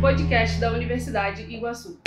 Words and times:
podcast 0.00 0.60
da 0.60 0.70
Universidade 0.70 1.42
Iguaçu. 1.42 1.98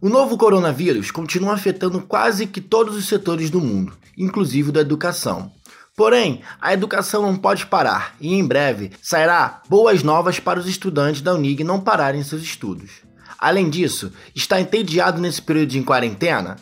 O 0.00 0.08
novo 0.08 0.38
coronavírus 0.38 1.10
continua 1.10 1.52
afetando 1.52 2.00
quase 2.00 2.46
que 2.46 2.62
todos 2.62 2.96
os 2.96 3.06
setores 3.06 3.50
do 3.50 3.60
mundo, 3.60 3.92
inclusive 4.16 4.72
da 4.72 4.80
educação. 4.80 5.52
Porém, 5.94 6.40
a 6.58 6.72
educação 6.72 7.20
não 7.20 7.36
pode 7.36 7.66
parar 7.66 8.16
e 8.18 8.32
em 8.32 8.46
breve 8.46 8.92
sairá 9.02 9.60
boas 9.68 10.02
novas 10.02 10.40
para 10.40 10.58
os 10.58 10.66
estudantes 10.66 11.20
da 11.20 11.34
Unig 11.34 11.62
não 11.62 11.78
pararem 11.78 12.22
seus 12.22 12.42
estudos. 12.42 13.02
Além 13.38 13.68
disso, 13.68 14.10
está 14.34 14.58
entediado 14.58 15.20
nesse 15.20 15.42
período 15.42 15.68
de 15.68 15.82
quarentena? 15.82 16.56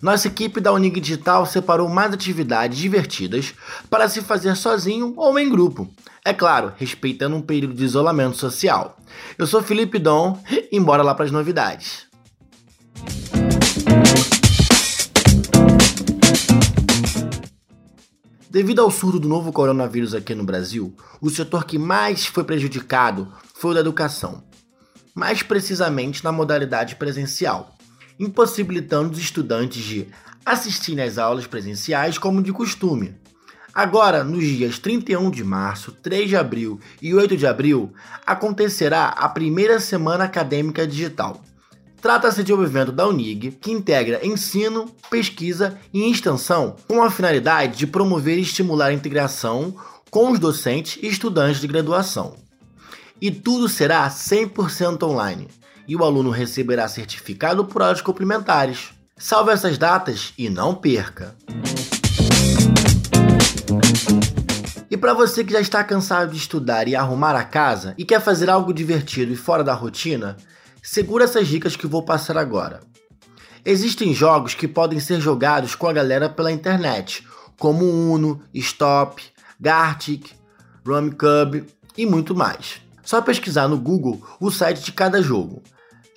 Nossa 0.00 0.28
equipe 0.28 0.60
da 0.60 0.72
Unig 0.72 1.00
Digital 1.00 1.46
separou 1.46 1.88
mais 1.88 2.12
atividades 2.12 2.78
divertidas 2.78 3.54
para 3.88 4.08
se 4.08 4.20
fazer 4.20 4.54
sozinho 4.54 5.14
ou 5.16 5.38
em 5.38 5.48
grupo. 5.48 5.88
É 6.24 6.34
claro, 6.34 6.72
respeitando 6.76 7.36
um 7.36 7.42
período 7.42 7.74
de 7.74 7.84
isolamento 7.84 8.36
social. 8.36 8.98
Eu 9.38 9.46
sou 9.46 9.62
Felipe 9.62 9.98
Dom 9.98 10.38
e 10.70 10.78
bora 10.78 11.02
lá 11.02 11.14
para 11.14 11.24
as 11.24 11.30
novidades. 11.30 12.06
Devido 18.50 18.80
ao 18.80 18.90
surto 18.90 19.20
do 19.20 19.28
novo 19.28 19.52
coronavírus 19.52 20.14
aqui 20.14 20.34
no 20.34 20.42
Brasil, 20.44 20.94
o 21.20 21.28
setor 21.28 21.64
que 21.64 21.78
mais 21.78 22.26
foi 22.26 22.42
prejudicado 22.42 23.30
foi 23.54 23.72
o 23.72 23.74
da 23.74 23.80
educação, 23.80 24.42
mais 25.14 25.42
precisamente 25.42 26.24
na 26.24 26.32
modalidade 26.32 26.96
presencial, 26.96 27.75
impossibilitando 28.18 29.12
os 29.12 29.18
estudantes 29.18 29.82
de 29.82 30.08
assistirem 30.44 31.04
às 31.04 31.18
aulas 31.18 31.46
presenciais 31.46 32.18
como 32.18 32.42
de 32.42 32.52
costume. 32.52 33.14
Agora, 33.74 34.24
nos 34.24 34.42
dias 34.42 34.78
31 34.78 35.30
de 35.30 35.44
março, 35.44 35.92
3 35.92 36.30
de 36.30 36.36
abril 36.36 36.80
e 37.02 37.12
8 37.12 37.36
de 37.36 37.46
abril, 37.46 37.92
acontecerá 38.24 39.08
a 39.08 39.28
primeira 39.28 39.78
semana 39.78 40.24
acadêmica 40.24 40.86
digital. 40.86 41.42
Trata-se 42.00 42.42
de 42.42 42.54
um 42.54 42.62
evento 42.62 42.92
da 42.92 43.06
Unig 43.06 43.50
que 43.60 43.72
integra 43.72 44.24
ensino, 44.24 44.86
pesquisa 45.10 45.78
e 45.92 46.10
extensão 46.10 46.76
com 46.86 47.02
a 47.02 47.10
finalidade 47.10 47.76
de 47.76 47.86
promover 47.86 48.38
e 48.38 48.42
estimular 48.42 48.86
a 48.86 48.94
integração 48.94 49.74
com 50.10 50.30
os 50.30 50.38
docentes 50.38 50.98
e 51.02 51.08
estudantes 51.08 51.60
de 51.60 51.66
graduação. 51.66 52.36
E 53.20 53.30
tudo 53.30 53.68
será 53.68 54.08
100% 54.08 55.02
online, 55.02 55.48
e 55.86 55.96
o 55.96 56.04
aluno 56.04 56.30
receberá 56.30 56.88
certificado 56.88 57.64
por 57.64 57.82
horas 57.82 58.00
complementares. 58.00 58.90
Salve 59.16 59.52
essas 59.52 59.78
datas 59.78 60.32
e 60.36 60.48
não 60.48 60.74
perca! 60.74 61.34
E 64.90 64.96
para 64.96 65.14
você 65.14 65.42
que 65.42 65.52
já 65.52 65.60
está 65.60 65.82
cansado 65.82 66.32
de 66.32 66.38
estudar 66.38 66.88
e 66.88 66.96
arrumar 66.96 67.34
a 67.34 67.44
casa 67.44 67.94
e 67.98 68.04
quer 68.04 68.20
fazer 68.20 68.48
algo 68.48 68.72
divertido 68.72 69.32
e 69.32 69.36
fora 69.36 69.64
da 69.64 69.74
rotina, 69.74 70.36
Segura 70.86 71.24
essas 71.24 71.48
dicas 71.48 71.74
que 71.74 71.84
vou 71.84 72.04
passar 72.04 72.38
agora. 72.38 72.78
Existem 73.64 74.14
jogos 74.14 74.54
que 74.54 74.68
podem 74.68 75.00
ser 75.00 75.20
jogados 75.20 75.74
com 75.74 75.88
a 75.88 75.92
galera 75.92 76.28
pela 76.28 76.52
internet, 76.52 77.26
como 77.58 77.84
Uno, 77.84 78.40
Stop, 78.54 79.20
Gartic, 79.58 80.30
Cub 80.84 81.66
e 81.98 82.06
muito 82.06 82.36
mais. 82.36 82.80
Só 83.02 83.20
pesquisar 83.20 83.66
no 83.66 83.76
Google 83.76 84.22
o 84.38 84.48
site 84.48 84.84
de 84.84 84.92
cada 84.92 85.20
jogo, 85.20 85.60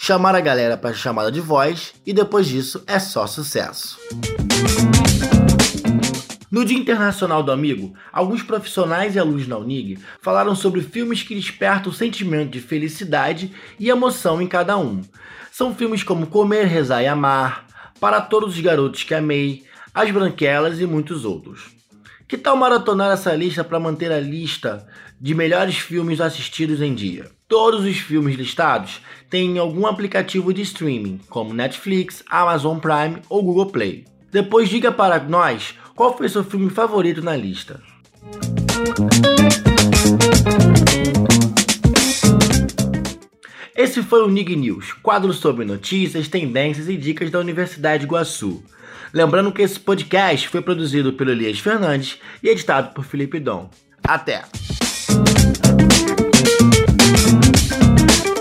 chamar 0.01 0.33
a 0.33 0.39
galera 0.39 0.77
para 0.77 0.95
chamada 0.95 1.29
de 1.29 1.41
voz 1.41 1.93
e 2.05 2.13
depois 2.13 2.47
disso 2.47 2.81
é 2.87 2.97
só 2.97 3.27
sucesso. 3.27 3.99
No 6.49 6.63
Dia 6.63 6.77
Internacional 6.77 7.43
do 7.43 7.51
Amigo, 7.51 7.93
alguns 8.11 8.41
profissionais 8.41 9.13
e 9.13 9.19
alunos 9.19 9.45
da 9.45 9.57
Unig 9.57 9.99
falaram 10.21 10.55
sobre 10.55 10.81
filmes 10.81 11.21
que 11.21 11.35
despertam 11.35 11.91
o 11.91 11.95
sentimento 11.95 12.51
de 12.51 12.61
felicidade 12.61 13.53
e 13.77 13.89
emoção 13.89 14.41
em 14.41 14.47
cada 14.47 14.77
um. 14.77 15.01
São 15.51 15.75
filmes 15.75 16.01
como 16.01 16.27
Comer, 16.27 16.65
Rezar 16.65 17.03
e 17.03 17.07
Amar, 17.07 17.67
Para 17.99 18.21
Todos 18.21 18.55
os 18.55 18.61
Garotos 18.61 19.03
que 19.03 19.13
Amei, 19.13 19.63
As 19.93 20.09
Branquelas 20.09 20.79
e 20.79 20.85
muitos 20.85 21.25
outros. 21.25 21.71
Que 22.25 22.37
tal 22.37 22.55
maratonar 22.55 23.11
essa 23.11 23.35
lista 23.35 23.65
para 23.65 23.79
manter 23.79 24.13
a 24.13 24.19
lista 24.19 24.87
de 25.19 25.35
melhores 25.35 25.77
filmes 25.77 26.21
assistidos 26.21 26.81
em 26.81 26.95
dia? 26.95 27.29
Todos 27.49 27.83
os 27.83 27.97
filmes 27.97 28.35
listados 28.35 29.01
têm 29.27 29.57
algum 29.57 29.87
aplicativo 29.87 30.53
de 30.53 30.61
streaming, 30.61 31.19
como 31.27 31.51
Netflix, 31.51 32.23
Amazon 32.29 32.77
Prime 32.77 33.23
ou 33.27 33.41
Google 33.41 33.71
Play. 33.71 34.05
Depois 34.31 34.69
diga 34.69 34.91
para 34.91 35.19
nós 35.23 35.73
qual 35.95 36.15
foi 36.15 36.29
seu 36.29 36.43
filme 36.43 36.69
favorito 36.69 37.23
na 37.23 37.35
lista? 37.35 37.81
Esse 43.75 44.03
foi 44.03 44.21
o 44.21 44.29
Nig 44.29 44.55
News, 44.55 44.93
quadro 44.93 45.33
sobre 45.33 45.65
notícias, 45.65 46.27
tendências 46.27 46.87
e 46.87 46.95
dicas 46.95 47.31
da 47.31 47.39
Universidade 47.39 48.01
de 48.01 48.05
Iguaçu. 48.05 48.63
Lembrando 49.11 49.51
que 49.51 49.63
esse 49.63 49.79
podcast 49.79 50.47
foi 50.49 50.61
produzido 50.61 51.13
pelo 51.13 51.31
Elias 51.31 51.57
Fernandes 51.57 52.19
e 52.43 52.49
editado 52.49 52.93
por 52.93 53.03
Felipe 53.03 53.39
Dom. 53.39 53.71
Até! 54.03 54.43
Thank 57.11 58.27
you. 58.27 58.38